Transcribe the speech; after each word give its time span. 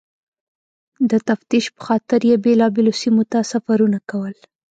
د 1.09 1.11
تفتیش 1.27 1.65
پخاطر 1.77 2.19
یې 2.29 2.35
بېلابېلو 2.43 2.93
سیمو 3.01 3.23
ته 3.31 3.39
سفرونه 3.51 3.99
کول. 4.09 4.33